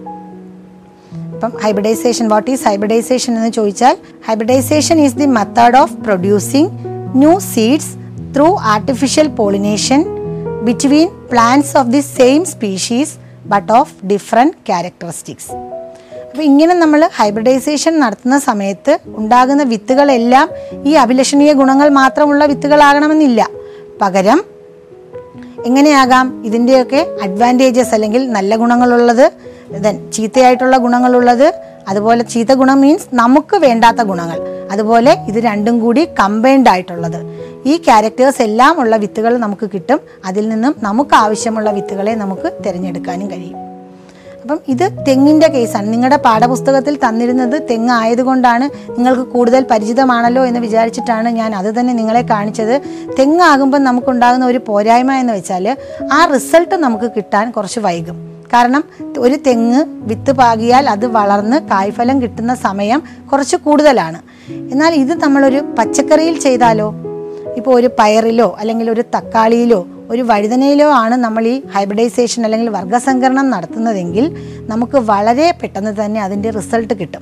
അപ്പം 1.33 1.57
ഹൈബ്രിഡൈസേഷൻ 1.63 2.27
വാട്ട് 2.27 2.51
ഈസ് 2.51 2.67
ഹൈബ്രിഡൈസേഷൻ 2.67 3.35
എന്ന് 3.35 3.51
ചോദിച്ചാൽ 3.51 3.97
hybridisation 4.27 5.00
is 5.00 5.15
the 5.15 5.25
method 5.25 5.75
of 5.75 5.93
producing 5.93 6.69
new 7.15 7.39
seeds 7.39 7.93
through 8.35 8.57
artificial 8.57 9.27
pollination 9.27 10.05
between 10.63 11.09
plants 11.31 11.77
of 11.77 11.88
the 11.88 12.00
same 12.00 12.45
species 12.45 13.23
but 13.45 13.71
of 13.71 13.93
different 14.07 14.53
characteristics 14.67 15.51
അപ്പോൾ 16.29 16.43
ഇങ്ങനെ 16.43 16.73
നമ്മൾ 16.73 17.09
ഹൈബ്രിഡൈസേഷൻ 17.15 18.00
നടത്തുന്ന 18.00 18.39
സമയത്ത് 18.39 18.97
ഉണ്ടാകുന്ന 19.05 19.63
വിത്തുകളെല്ലാം 19.63 20.50
ഈ 20.85 20.93
അഭിലഷണീയ 20.93 21.53
ഗുണങ്ങൾ 21.53 21.89
മാത്രമുള്ള 21.89 22.45
വിത്തുകളാകണമെന്നില്ല. 22.45 23.47
പകരം 24.01 24.43
എങ്ങനെയാകാം? 25.65 26.43
ഇതിന്റെയൊക്കെ 26.45 27.07
അഡ്വാന്റേജസ് 27.23 27.93
അല്ലെങ്കിൽ 27.93 28.31
നല്ല 28.31 28.55
ഗുണങ്ങളുള്ളത് 28.55 29.31
ദെൻ 29.83 30.12
ചീത്തയായിട്ടുള്ള 30.12 30.77
ഗുണങ്ങളുള്ളത് 30.77 31.53
അതുപോലെ 31.88 32.23
ചീത്ത 32.23 32.53
ഗുണം 32.53 32.81
മീൻസ് 32.81 33.07
നമുക്ക് 33.13 33.55
വേണ്ടാത്ത 33.55 34.01
ഗുണങ്ങൾ. 34.01 34.39
അതുപോലെ 34.71 35.17
ഇത് 35.27 35.35
രണ്ടും 35.35 35.79
കൂടി 35.79 36.09
കമ്പൈൻഡ് 36.19 36.69
ആയിട്ടുള്ളത്. 36.69 37.19
ഈ 37.65 37.77
ക്യാരക്ടേഴ്സ് 37.77 38.41
എല്ലാം 38.41 38.79
ഉള്ള 38.79 38.96
വിത്തുകൾ 38.96 39.38
നമുക്ക് 39.38 39.70
കിട്ടും. 39.74 40.00
അതിൽ 40.25 40.50
നിന്നും 40.50 40.75
നമുക്ക് 40.84 41.15
ആവശ്യമുള്ള 41.15 41.72
വിത്തുകളെ 41.72 42.15
നമുക്ക് 42.15 42.63
തിരഞ്ഞെടുക്കാനും 42.65 43.32
കഴിയും. 43.32 43.58
അപ്പം 44.41 44.60
ഇത് 44.67 45.05
തെങ്ങിന്റെ 45.08 45.48
കേസാണ്. 45.48 45.93
നിങ്ങളുടെ 45.93 46.17
പാഠപുസ്തകത്തിൽ 46.17 46.96
തന്നിരുന്നത് 46.96 47.62
തെങ്ങ് 47.70 47.93
ആയതുകൊണ്ടാണ് 47.93 48.91
നിങ്ങൾക്ക് 48.91 49.22
കൂടുതൽ 49.22 49.65
പരിചിതമാണല്ലോ 49.72 50.46
എന്ന് 50.46 50.60
വിചാരിച്ചിട്ടാണ് 50.60 51.29
ഞാൻ 51.29 51.55
അത് 51.55 51.79
തന്നെ 51.79 51.93
നിങ്ങളെ 51.93 52.22
കാണിച്ചത്. 52.22 52.82
തെങ്ങാകുമ്പോൾ 53.20 53.77
നമുക്കുണ്ടാകുന്ന 53.77 54.46
ഒരു 54.46 54.62
പോരായ്മ 54.67 55.13
എന്ന് 55.13 55.34
വെച്ചാൽ 55.34 55.77
ആ 56.13 56.25
റിസൾട്ട് 56.25 56.75
നമുക്ക് 56.75 57.12
കിട്ടാൻ 57.12 57.51
കുറച്ച് 57.51 57.79
വൈകും. 57.79 58.34
കാരണം 58.53 58.84
ഒരു 59.17 59.36
തെങ്ങ് 59.48 59.86
വിത്ത് 59.88 60.32
പാകിയാൽ 60.32 60.89
അത് 60.89 61.05
വളർന്ന് 61.05 61.70
കായ്ഫലം 61.70 62.22
കിട്ടുന്ന 62.22 62.55
സമയം 62.55 63.03
കുറച്ച് 63.32 63.55
കൂടുതലാണ്. 63.55 64.22
എന്നാൽ 64.51 64.93
ഇത് 64.93 65.13
നമ്മളൊരു 65.22 65.75
പച്ചക്കറിയിൽ 65.79 66.39
ചെയ്താലോ? 66.39 67.12
ഇപ്പോൾ 67.57 67.75
ഒരു 67.75 67.89
പയറിലോ 68.00 68.57
അല്ലെങ്കിൽ 68.60 68.91
ഒരു 68.91 69.01
തക്കാളിയിലോ 69.01 69.88
ഒരു 70.10 70.22
വഴുതനയിലോ 70.22 70.91
ആണ് 70.91 71.15
നമ്മൾ 71.15 71.48
ഈ 71.48 71.62
ഹൈബ്രിഡൈസേഷൻ 71.75 72.43
അല്ലെങ്കിൽ 72.43 72.69
വർഗസംകരണം 72.69 73.50
നടത്തുന്നതെങ്കിൽ 73.50 74.38
നമുക്ക് 74.62 74.98
വളരെ 74.98 75.53
പെട്ടെന്ന് 75.62 76.05
തന്നെ 76.05 76.22
അതിന്റെ 76.22 76.50
റിസൾട്ട് 76.50 76.93
കിട്ടും. 76.93 77.22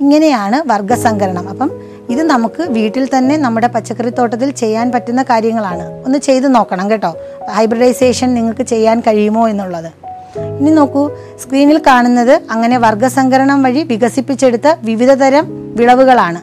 ഇങ്ങനെയാണ് 0.00 0.68
വർഗസംകരണം 0.68 1.48
അപ്പം 1.48 1.70
ഇത് 2.10 2.22
നമുക്ക് 2.22 2.62
വീട്ടിൽ 2.62 3.08
തന്നെ 3.18 3.36
നമ്മുടെ 3.36 3.66
പച്ചക്കറി 3.66 4.10
തോട്ടത്തിൽ 4.10 4.50
ചെയ്യാൻ 4.50 4.92
പറ്റുന്ന 4.92 5.22
കാര്യങ്ങളാണ്. 5.22 6.04
ഒന്ന് 6.04 6.18
ചെയ്ത് 6.18 6.54
നോക്കണം 6.54 6.90
കേട്ടോ. 6.90 7.16
ഹൈബ്രിഡൈസേഷൻ 7.50 8.34
നിങ്ങൾക്ക് 8.34 8.62
ചെയ്യാൻ 8.62 9.00
കഴിയുമോ 9.00 9.48
എന്നുള്ളത്. 9.48 9.92
ഇനി 10.60 10.70
നോക്കൂ 10.70 11.10
സ്ക്രീനിൽ 11.42 11.82
കാണുന്നത് 11.86 12.40
അങ്ങനെ 12.50 12.78
വർഗസംകരണം 12.78 13.62
വഴി 13.62 13.82
വികസിപ്പിച്ചെടുത്ത 13.82 14.74
വിവിധതരം 14.82 15.74
വിളവുകളാണ്. 15.76 16.40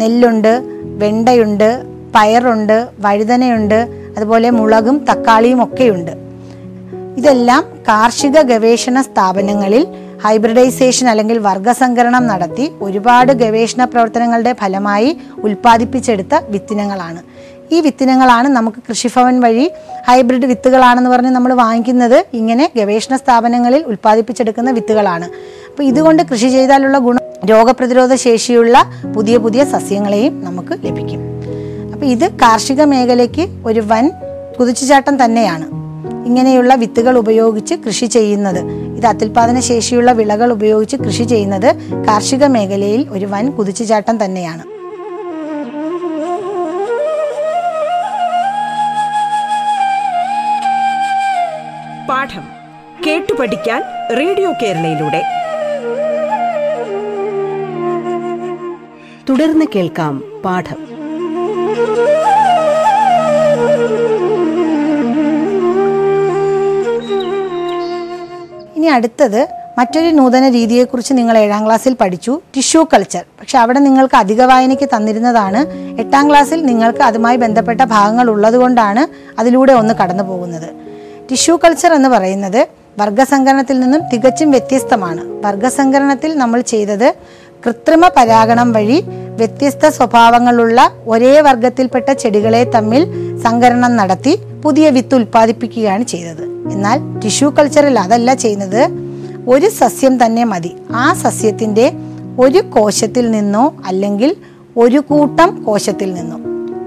നെല്ലുണ്ട് 0.00 0.62
വെണ്ടയുണ്ട് 0.84 1.89
പയറുണ്ട് 2.14 2.88
വഴുതനയുണ്ട് 2.98 3.88
അതുപോലെ 4.16 4.50
മുളകും 4.50 5.04
തക്കാളിയും 5.10 5.62
ഒക്കെയുണ്ട്. 5.64 6.10
ഇതെല്ലാം 7.18 7.64
കാർഷിക 7.88 8.40
ഗവേഷണ 8.40 9.00
സ്ഥാപനങ്ങളിൽ 9.00 9.86
ഹൈബ്രിഡൈസേഷൻ 10.24 11.08
അല്ലെങ്കിൽ 11.08 11.38
വർഗസംകരണം 11.38 12.26
നടത്തി 12.26 12.70
ഒരുപാട് 12.80 13.32
ഗവേഷണ 13.32 13.84
പ്രവർത്തനങ്ങളുടെ 13.84 14.52
ഫലമായി 14.52 15.16
ഉൽപ്പാദിപ്പിച്ചെടുത്ത 15.38 16.34
വിത്തിനങ്ങളാണ്. 16.48 17.22
ഈ 17.72 17.80
വിത്തിനങ്ങളാണ് 17.80 18.48
നമുക്ക് 18.48 18.76
കൃഷിഭവൻ 18.88 19.40
വഴി 19.40 19.70
ഹൈബ്രിഡ് 20.08 20.46
വിത്തുകളാണെന്ന് 20.46 21.10
പറഞ്ഞ് 21.10 21.30
നമ്മൾ 21.30 21.54
വാങ്ങിക്കുന്നത് 21.54 22.24
ഇങ്ങനെ 22.34 22.70
ഗവേഷണ 22.76 23.16
സ്ഥാപനങ്ങളിൽ 23.16 23.84
ഉൽപ്പാദിപ്പിച്ചെടുക്കുന്ന 23.84 24.70
വിത്തുകളാണ്. 24.70 25.24
അപ്പോൾ 25.70 25.82
ഇതുകൊണ്ട് 25.82 26.22
കൃഷി 26.22 26.48
ചെയ്താലുള്ള 26.48 26.98
ഗുണം 26.98 27.20
രോഗപ്രതിരോധ 27.50 28.14
ശേഷിയുള്ള 28.14 28.84
പുതിയ 29.16 29.36
പുതിയ 29.36 29.64
സസ്യങ്ങളെയും 29.64 30.44
നമുക്ക് 30.44 30.72
ലഭിക്കും. 30.72 31.39
ഇത് 32.10 32.30
കാർഷിക 32.36 32.82
മേഖലയ്ക്ക് 32.82 33.48
ഒരു 33.66 33.80
വൻ 33.80 34.10
കുതിച്ചുചാട്ടം 34.60 35.24
തന്നെയാണ്. 35.24 35.66
ഇങ്ങനെയുള്ള 36.26 36.74
വിത്തുകൾ 36.74 37.18
ഉപയോഗിച്ച് 37.18 37.74
കൃഷി 37.74 38.06
ചെയ്യുന്നത് 38.06 38.58
ഇത് 38.96 39.06
അത്യുൽപാദന 39.06 39.60
ശേഷിയുള്ള 39.60 40.12
വിളകൾ 40.12 40.52
ഉപയോഗിച്ച് 40.52 40.96
കൃഷി 40.96 41.22
ചെയ്യുന്നത് 41.22 41.74
കാർഷിക 42.08 42.44
മേഖലയിൽ 42.46 43.06
ഒരു 43.10 43.26
വൻ 43.26 43.50
കുതിച്ചുചാട്ടം 43.50 44.24
തന്നെയാണ്. 44.24 44.64
പാഠം 52.08 52.44
കേട്ടു 53.06 53.32
പഠിക്കാൻ 53.40 53.82
റേഡിയോ 54.18 54.52
കേരളയിലൂടെ. 54.62 55.22
തുടർന്ന് 59.28 59.64
കേൾക്കാം 59.76 60.22
പാഠം. 60.44 60.89
ഇനി 68.80 68.88
അടുത്തത് 68.88 69.40
മറ്റൊരു 69.78 70.10
നൂതന 70.10 70.48
രീതിയെക്കുറിച്ച് 70.48 71.12
നിങ്ങൾ 71.14 71.38
ഏഴാം 71.38 71.66
ക്ലാസ്സിൽ 71.66 71.94
പഠിച്ചു 72.00 72.40
ടിഷ്യൂ 72.54 72.84
കൾച്ചർ. 72.92 73.24
പക്ഷെ 73.40 73.58
അവിടെ 73.58 73.78
നിങ്ങൾക്ക് 73.78 74.16
അധിക 74.16 74.42
വായനയ്ക്ക് 74.42 74.84
തന്നിരുന്നതാണ്. 74.84 75.60
എട്ടാം 76.00 76.30
ക്ലാസ്സിൽ 76.30 76.64
നിങ്ങൾക്ക് 76.66 77.02
അതുമായി 77.02 77.36
ബന്ധപ്പെട്ട 77.36 77.80
ഭാഗങ്ങൾ 77.84 78.30
ഉള്ളതുകൊണ്ടാണ് 78.30 79.02
അതിലൂടെ 79.40 79.72
ഒന്ന് 79.72 79.94
കടന്നു 79.94 80.22
പോകുന്നത്. 80.22 80.68
ടിഷ്യൂ 81.30 81.56
കൾച്ചർ 81.56 81.94
എന്ന് 81.94 82.08
പറയുന്നത് 82.08 82.60
വർഗസങ്കരണത്തിൽ 82.98 83.80
നിന്നും 83.80 84.00
തികച്ചും 84.12 84.50
വ്യത്യസ്തമാണ്. 84.50 85.22
വർഗസങ്കരണത്തിൽ 85.46 86.38
നമ്മൾ 86.38 86.60
ചെയ്തത് 86.60 87.08
കൃത്രിമ 87.66 88.08
പരാഗണം 88.16 88.72
വഴി 88.72 88.98
വ്യത്യസ്ത 89.40 89.88
സ്വഭാവങ്ങളുള്ള 89.88 90.80
ഒരേ 91.06 91.40
വർഗത്തിൽപ്പെട്ട 91.40 92.10
ചെടികളെ 92.12 92.64
തമ്മിൽ 92.74 93.04
സങ്കരണം 93.42 93.96
നടത്തി 93.96 94.34
പുതിയ 94.64 94.90
വിത്ത് 94.90 95.14
ഉൽപ്പാദിപ്പിക്കുകയാണ് 95.14 96.04
ചെയ്തത്. 96.04 96.44
എന്നാൽ 96.72 97.18
ടിഷ്യൂ 97.18 97.50
കൾച്ചറിൽ 97.50 97.98
അതല്ല 97.98 98.34
ചെയ്യുന്നത്. 98.34 98.88
ഒരു 99.48 99.68
സസ്യം 99.68 100.24
തന്നെ 100.24 100.44
മതി. 100.44 100.70
ആ 100.90 101.12
സസ്യത്തിന്റെ 101.12 101.92
ഒരു 102.38 102.58
കോശത്തിൽ 102.58 103.30
നിന്നോ 103.30 103.74
അല്ലെങ്കിൽ 103.86 104.36
ഒരു 104.76 104.98
കൂട്ടം 104.98 105.62
കോശത്തിൽ 105.62 106.14
നിന്നോ. 106.14 106.36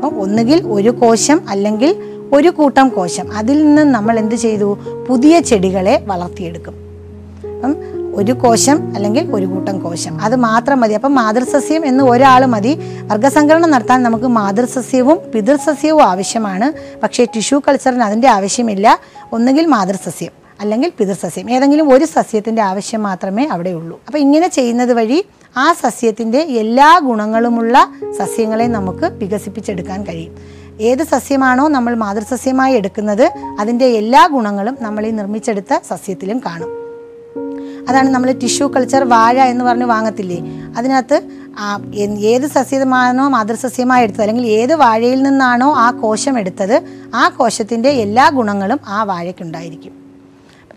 ഒന്നുകിൽ 0.07 0.67
ഒരു 0.67 0.89
കോശം 0.89 1.41
അല്ലെങ്കിൽ 1.49 1.95
ഒരു 2.33 2.49
കൂട്ടം 2.49 2.89
കോശം. 2.89 3.37
അതിൽ 3.37 3.65
നിന്ന് 3.65 3.81
നമ്മൾ 3.81 4.19
എന്ത് 4.19 4.35
ചെയ്തു? 4.35 4.77
പുതിയ 5.09 5.39
ചെടികളെ 5.39 6.03
വളർത്തിയെടുക്കും. 6.07 6.73
അപ്പം 7.55 7.75
ഒരു 8.13 8.31
കോശം 8.31 8.95
അല്ലെങ്കിൽ 8.95 9.31
ഒരു 9.31 9.45
കൂട്ടം 9.45 9.79
കോശം. 9.79 10.21
അത് 10.21 10.35
മാത്രം 10.35 10.79
മതി. 10.79 10.93
അപ്പം 10.93 11.15
മാതൃസസ്യം 11.15 11.85
എന്ന് 11.85 12.03
ഒരാൾ 12.03 12.45
മതി. 12.45 12.79
വർഗസംകലനം 13.03 13.71
നടത്താൻ 13.71 14.03
നമുക്ക് 14.03 14.25
മാതൃസസ്യവും 14.25 15.19
പിതൃസസ്യവും 15.35 16.03
ആവശ്യമാണ്. 16.03 16.99
പക്ഷേ 16.99 17.25
ടിഷ്യൂ 17.25 17.61
കൾച്ചറിന് 17.67 18.03
അതിന്റെ 18.03 18.27
ആവശ്യമില്ല. 18.27 18.99
ഒന്നുകിൽ 19.33 19.65
മാതൃസസ്യം 19.65 20.31
അല്ലെങ്കിൽ 20.59 20.91
പിതൃസസ്യം. 20.97 21.51
ഏതെങ്കിലും 21.51 21.93
ഒരു 21.93 22.05
സസ്യത്തിന്റെ 22.05 22.61
ആവശ്യം 22.61 23.03
മാത്രമേ 23.03 23.45
അവിടെ 23.45 23.69
ഉള്ളൂ. 23.69 24.01
അപ്പം 24.07 24.19
ഇങ്ങനെ 24.19 24.47
ചെയ്യുന്നത് 24.47 24.93
വഴി 24.93 25.25
ആ 25.57 25.73
സസ്യത്തിന്റെ 25.73 26.37
എല്ലാ 26.37 26.99
ഗുണങ്ങളുമുള്ള 27.03 27.93
സസ്യങ്ങളെ 28.17 28.67
നമുക്ക് 28.67 29.05
വികസിപ്പിച്ചെടുക്കാൻ 29.05 30.03
കഴിയും. 30.03 30.37
ഏത് 30.81 31.03
സസ്യമാണോ 31.03 31.67
നമ്മൾ 31.67 31.95
മാതൃസസ്യമായി 31.95 32.73
എടുക്കുന്നത് 32.73 33.31
അതിന്റെ 33.59 33.85
എല്ലാ 33.85 34.27
ഗുണങ്ങളും 34.31 34.77
നമ്മൾ 34.81 35.05
ഈ 35.05 35.09
നിർമ്മിച്ചെടുത്ത 35.09 35.79
സസ്യത്തിലും 35.89 36.41
കാണും. 36.45 36.82
അതാണ് 37.89 38.09
നമ്മൾ 38.15 38.29
ടിഷ്യൂ 38.41 38.65
കൾച്ചർ 38.75 39.03
വാഴ 39.13 39.37
എന്ന് 39.53 39.63
പറഞ്ഞ് 39.69 39.87
വാങ്ങത്തില്ലേ? 39.93 40.39
അതിനകത്ത് 40.77 41.17
ഏത് 42.33 42.45
സസ്യമാണോ 42.55 43.25
മാതൃസസ്യമായി 43.35 44.03
എടുത്തത് 44.05 44.23
അല്ലെങ്കിൽ 44.25 44.45
ഏത് 44.59 44.73
വാഴയിൽ 44.83 45.19
നിന്നാണോ 45.27 45.67
ആ 45.85 45.87
കോശം 46.03 46.35
എടുത്തത് 46.41 46.75
ആ 47.21 47.23
കോശത്തിന്റെ 47.37 47.91
എല്ലാ 48.03 48.25
ഗുണങ്ങളും 48.37 48.79
ആ 48.95 48.99
വാഴയ്ക്കുണ്ടായിരിക്കും. 49.11 49.93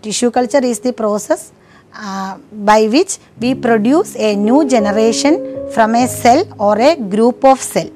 Tissue 0.03 0.29
culture 0.35 0.65
is 0.71 0.83
the 0.87 0.93
process 0.99 1.45
by 2.69 2.81
which 2.95 3.17
we 3.43 3.51
produce 3.65 4.13
a 4.27 4.29
new 4.47 4.57
generation 4.73 5.35
from 5.75 5.93
a 6.01 6.05
cell 6.21 6.39
or 6.67 6.81
a 6.89 6.91
group 7.13 7.47
of 7.51 7.65
cell 7.73 7.87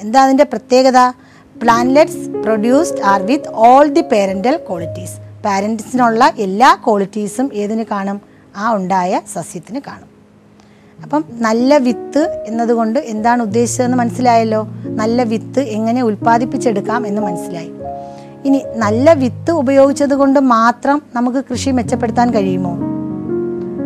എന്താ 0.00 0.18
അതിന്റെ 0.26 0.46
പ്രത്യേകത? 0.52 0.98
Plantlets 1.56 2.24
produced 2.44 3.02
are 3.12 3.20
with 3.30 3.52
all 3.68 3.86
the 3.98 4.04
parental 4.12 4.56
qualities 4.68 5.16
പാരൻസിനുള്ള 5.44 6.22
എല്ലാ 6.46 6.70
ക്വാളിറ്റീസും 6.86 7.46
ഏതിന് 7.62 7.84
കാണും? 7.92 8.18
ആ 8.56 8.74
ഉണ്ടായ 8.74 9.20
സസ്യത്തിന് 9.32 9.80
കാണും. 9.86 10.10
അപ്പം 11.02 11.24
നല്ല 11.32 11.76
വിത്ത് 11.76 12.44
എന്നതുകൊണ്ട് 12.46 12.98
എന്താണ് 12.98 13.42
ഉദ്ദേശിച്ചതെന്ന് 13.42 13.96
മനസ്സിലായല്ലോ? 13.96 14.66
നല്ല 14.86 15.22
വിത്ത് 15.22 15.60
എങ്ങനെ 15.60 16.02
ഉൽപ്പാദിപ്പിച്ചെടുക്കാം 16.02 17.06
എന്ന് 17.06 17.22
മനസ്സിലായി. 17.22 17.70
ഇനി 18.44 18.62
നല്ല 18.76 19.12
വിത്ത് 19.12 19.50
ഉപയോഗിച്ചത് 19.50 20.14
കൊണ്ട് 20.14 20.40
മാത്രം 20.40 21.02
നമുക്ക് 21.14 21.44
കൃഷി 21.50 21.70
മെച്ചപ്പെടുത്താൻ 21.70 22.34
കഴിയുമോ? 22.34 22.78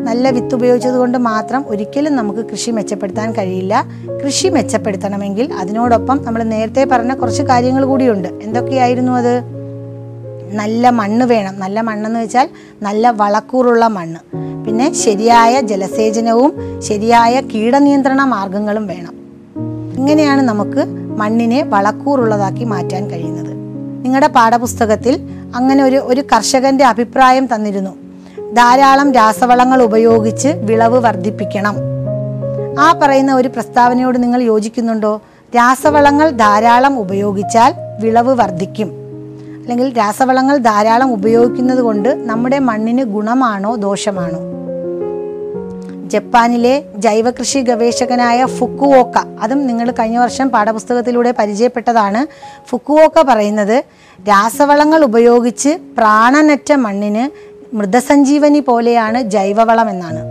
നല്ല 0.04 0.30
വിത്ത് 0.30 0.54
ഉപയോഗിച്ചത് 0.54 0.94
കൊണ്ട് 0.94 1.18
മാത്രം 1.18 1.64
ഒരിക്കലും 1.68 2.16
നമുക്ക് 2.16 2.40
കൃഷി 2.40 2.70
മെച്ചപ്പെടുത്താൻ 2.70 3.32
കഴിയില്ല. 3.32 3.84
കൃഷി 4.24 4.48
മെച്ചപ്പെടുത്തണമെങ്കിൽ 4.48 5.52
അതിനോടൊപ്പം 5.52 6.24
നമ്മൾ 6.24 6.42
നേരത്തെ 6.42 6.84
പറഞ്ഞ 6.84 7.14
കുറച്ച് 7.14 7.42
കാര്യങ്ങൾ 7.42 7.84
കൂടിയുണ്ട്. 7.84 8.28
എന്തൊക്കെയായിരുന്നു 8.28 9.12
അത്? 9.12 9.53
നല്ല 10.54 10.90
മണ്ണ് 10.90 11.26
വേണം. 11.26 11.60
നല്ല 11.60 11.80
മണ്ണെന്ന് 11.80 12.20
വെച്ചാൽ 12.20 12.48
നല്ല 12.82 13.10
വളക്കൂറുള്ള 13.10 13.86
മണ്ണ്. 13.86 14.36
പിന്നെ 14.64 14.92
ശരിയായ 14.92 15.60
ജലസേചനവും 15.60 16.80
ശരിയായ 16.80 17.40
കീടനിയന്ത്രണ 17.40 18.24
മാർഗങ്ങളും 18.24 18.86
വേണം. 18.86 19.14
ഇങ്ങനെയാണ് 19.98 20.42
നമുക്ക് 20.42 20.84
മണ്ണിനെ 21.18 21.62
വളക്കൂറുള്ളതാക്കി 21.62 22.64
മാറ്റാൻ 22.64 23.10
കഴിയുന്നത്. 23.10 23.52
നിങ്ങളുടെ 24.04 24.26
പാഠപുസ്തകത്തിൽ 24.26 25.28
അങ്ങനെ 25.54 25.84
ഒരു 25.84 25.96
ഒരു 25.96 26.20
കർഷകന്റെ 26.20 26.84
അഭിപ്രായം 26.84 27.54
തന്നിരുന്നു. 27.54 27.90
ധാരാളം 28.52 29.12
രാസവളങ്ങൾ 29.12 29.82
ഉപയോഗിച്ച് 29.82 30.48
വിളവ് 30.48 30.98
വർദ്ധിപ്പിക്കണം. 30.98 31.76
ആ 32.80 32.98
പറയുന്ന 33.02 33.34
ഒരു 33.34 33.48
പ്രസ്താവനയോട് 33.48 34.22
നിങ്ങൾ 34.22 34.42
യോജിക്കുന്നുണ്ടോ? 34.42 35.20
രാസവളങ്ങൾ 35.56 36.30
ധാരാളം 36.30 36.98
ഉപയോഗിച്ചാൽ 36.98 37.74
വിളവ് 38.00 38.34
വർദ്ധിക്കും. 38.34 39.03
അല്ലെങ്കിൽ 39.64 39.96
രാസവളങ്ങൾ 39.96 40.56
ധാരാളം 40.56 41.12
ഉപയോഗിക്കുന്നത് 41.12 41.78
കൊണ്ട് 41.78 42.08
നമ്മുടെ 42.08 42.58
മണ്ണിന് 42.58 43.02
ഗുണമാണോ 43.02 43.74
ദോഷമാണോ? 43.74 44.40
ജപ്പാനിലെ 46.06 46.82
ജൈവകൃഷി 46.96 47.58
ഗവേഷകനായ 47.58 48.44
ഫുക്കുവോക്ക 48.44 49.18
അതും 49.42 49.66
നിങ്ങൾ 49.66 49.90
കഴിഞ്ഞ 49.90 50.18
വർഷം 50.18 50.48
പാഠപുസ്തകത്തിലൂടെ 50.48 51.34
പരിചയപ്പെട്ടതാണ്. 51.38 52.26
ഫുക്കുവോക്ക 52.68 53.22
പറയുന്നത് 53.22 53.84
രാസവളങ്ങൾ 54.28 55.04
ഉപയോഗിച്ച് 55.04 55.78
പ്രാണനറ്റ 55.98 56.72
മണ്ണിന് 56.72 57.54
മൃതസഞ്ജീവനി 57.76 58.60
പോലെയാണ് 58.60 59.22
ജൈവവളം 59.22 59.90
എന്നാണ്. 59.90 60.22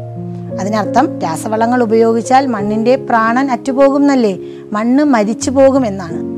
അതിനർത്ഥം 0.62 1.20
രാസവളങ്ങൾ 1.20 1.84
ഉപയോഗിച്ചാൽ 1.84 2.46
മണ്ണിന്റെ 2.48 2.96
പ്രാണൻ 2.96 3.52
അറ്റുപോകും 3.52 4.02
എന്നല്ലേ? 4.02 4.38
മണ്ണ് 4.72 5.04
മരിച്ചു 5.04 5.52
പോകും 5.52 5.86
എന്നാണ്. 5.86 6.33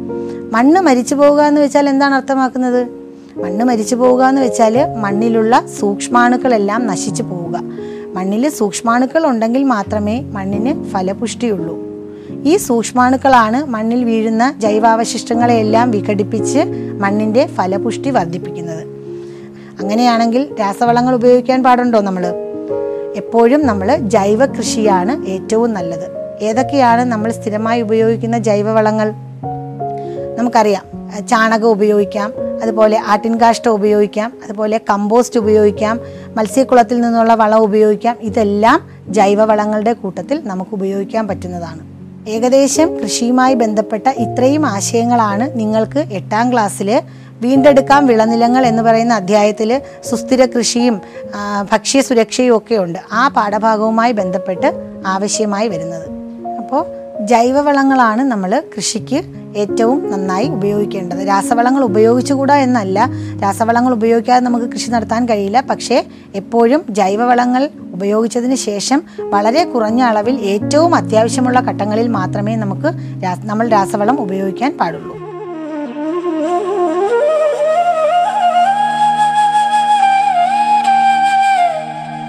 മണ്ണ് 0.54 0.82
മരിച്ചു 0.82 1.16
പോവുക 1.16 1.42
എന്ന് 1.42 1.62
വെച്ചാൽ 1.62 1.90
എന്താണ് 1.90 2.16
അർത്ഥമാക്കുന്നത്? 2.16 2.88
മണ്ണ് 3.44 3.66
മരിച്ചു 3.66 3.96
പോവുക 3.96 4.24
എന്ന് 4.24 4.42
വെച്ചാൽ 4.42 4.96
മണ്ണിലുള്ള 4.96 5.66
സൂക്ഷ്മാണുക്കളെല്ലാം 5.80 6.88
നശിച്ചു 6.88 7.24
പോവുക. 7.24 7.62
മണ്ണിൽ 8.14 8.50
സൂക്ഷ്മാണുക്കൾ 8.50 9.28
ഉണ്ടെങ്കിൽ 9.28 9.64
മാത്രമേ 9.64 10.22
മണ്ണിന് 10.22 10.90
ഫലപുഷ്ടിയുള്ളൂ. 10.90 11.86
ഈ 12.46 12.58
സൂക്ഷ്മാണുക്കളാണ് 12.58 13.66
മണ്ണിൽ 13.66 14.04
വീഴുന്ന 14.04 14.54
ജൈവാവശിഷ്ടങ്ങളെയെല്ലാം 14.58 15.92
വിഘടിപ്പിച്ച് 15.92 16.60
മണ്ണിന്റെ 17.00 17.48
ഫലപുഷ്ടി 17.48 18.10
വർദ്ധിപ്പിക്കുന്നത്. 18.10 18.84
അങ്ങനെയാണെങ്കിൽ 19.82 20.50
രാസവളങ്ങൾ 20.60 21.16
ഉപയോഗിക്കാൻ 21.16 21.64
പാടുണ്ടോ 21.64 22.02
നമ്മൾ 22.02 22.26
എപ്പോഴും 23.16 23.66
നമ്മൾ 23.66 23.96
ജൈവ 23.96 24.46
കൃഷിയാണ് 24.46 25.26
ഏറ്റവും 25.26 25.74
നല്ലത്. 25.74 26.08
ഏതൊക്കെയാണ് 26.44 27.02
നമ്മൾ 27.02 27.32
സ്ഥിരമായി 27.32 27.82
ഉപയോഗിക്കുന്ന 27.82 28.38
ജൈവവളങ്ങൾ? 28.38 29.14
നമുക്കറിയാം. 30.38 30.84
ചാണകം 31.28 31.70
ഉപയോഗിക്കാം 31.70 32.34
അതുപോലെ 32.64 33.00
ആട്ടിൻകാഷ്ടം 33.08 33.72
ഉപയോഗിക്കാം 33.72 34.34
അതുപോലെ 34.44 34.82
കമ്പോസ്റ്റ് 34.90 35.40
ഉപയോഗിക്കാം 35.40 36.00
മത്സ്യക്കുളത്തിൽ 36.36 37.02
നിന്നുള്ള 37.02 37.34
വളം 37.34 37.60
ഉപയോഗിക്കാം. 37.60 38.16
ഇതെല്ലാം 38.22 38.80
ജൈവവളങ്ങളുടെ 39.08 39.94
കൂട്ടത്തിൽ 39.94 40.42
നമുക്ക് 40.44 40.72
ഉപയോഗിക്കാൻ 40.74 41.28
പറ്റുന്നതാണ്. 41.28 41.80
ഏകദേശം 42.30 43.00
കൃഷിയുമായി 43.00 43.54
ബന്ധപ്പെട്ട 43.54 44.08
ഇത്രയും 44.08 44.66
ആശയങ്ങളാണ് 44.66 45.60
നിങ്ങൾക്ക് 45.60 46.00
എട്ടാം 46.00 46.54
ക്ലാസ്സിൽ 46.54 47.02
വീണ്ടെടുക്കാം 47.42 48.06
വിളനിലങ്ങൾ 48.08 48.66
എന്ന് 48.66 48.84
പറയുന്ന 48.84 49.14
അധ്യായത്തിൽ 49.14 49.82
സുസ്ഥിര 50.10 50.46
കൃഷിയും 50.46 51.02
ഭക്ഷ്യ 51.72 52.02
സുരക്ഷയും 52.02 52.58
ഒക്കെ 52.58 52.76
ഉണ്ട്. 52.76 53.00
ആ 53.12 53.28
പാഠഭാഗവുമായി 53.28 54.12
ബന്ധപ്പെട്ട് 54.12 54.68
ആവശ്യമായി 55.08 55.68
വരുന്നത്. 55.68 56.08
അപ്പോൾ 56.58 56.86
ജൈവവളങ്ങളാണ് 57.26 58.22
നമ്മൾ 58.22 58.64
കൃഷിക്ക് 58.78 59.20
ഏറ്റവും 59.58 60.12
നന്നായി 60.12 60.48
ഉപയോഗിക്കേണ്ടത്. 60.48 61.28
രാസവളങ്ങൾ 61.28 61.84
ഉപയോഗിച്ചുകൂടാ 61.84 62.56
എന്നല്ല. 62.56 63.10
രാസവളങ്ങൾ 63.44 63.94
ഉപയോഗിക്കാതെ 63.94 64.40
നമുക്ക് 64.40 64.66
കൃഷി 64.66 64.90
നടത്താൻ 64.90 65.30
കഴിയില്ല. 65.30 65.62
പക്ഷേ 65.62 66.06
എപ്പോഴും 66.36 66.86
ജൈവവളങ്ങൾ 66.90 67.70
ഉപയോഗിച്ചതിന് 67.94 68.56
ശേഷം 68.56 69.04
വളരെ 69.20 69.64
കുറഞ്ഞ 69.64 70.02
അളവിൽ 70.02 70.40
ഏറ്റവും 70.40 70.96
അത്യാവശ്യമുള്ള 70.96 71.60
ഘട്ടങ്ങളിൽ 71.60 72.08
മാത്രമേ 72.08 72.56
നമുക്ക് 72.56 72.92
നമ്മൾ 73.44 73.68
രാസവളം 73.68 74.22
ഉപയോഗിക്കാൻ 74.22 74.78
പാടുള്ളൂ. 74.78 75.16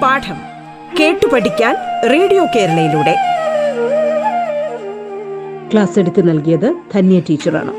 പാഠം 0.03 0.39
കേട്ടു 1.01 1.27
പഠിക്കാൻ 1.27 1.75
റേഡിയോ 2.13 2.47
കേരളയിലൂടെ. 2.57 3.36
ക്ലാസ് 5.73 5.99
എടുത്ത് 5.99 6.29
നൽകിയത് 6.29 6.77
ധന്യ 6.95 7.21
ടീച്ചറാണ്. 7.21 7.73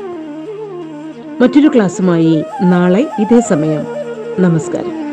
മറ്റൊരു 1.42 1.68
ക്ലാസ്സുമായി 1.68 2.44
നാളെ 2.62 3.06
ഇതേ 3.18 3.40
സമയം. 3.40 3.86
നമസ്കാരം. 4.38 5.07